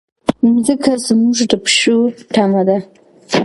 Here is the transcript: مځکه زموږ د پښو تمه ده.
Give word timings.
مځکه 0.53 0.91
زموږ 1.05 1.37
د 1.51 1.53
پښو 1.63 1.97
تمه 2.33 2.61
ده. 2.67 2.77